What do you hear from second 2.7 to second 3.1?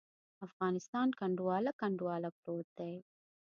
دی.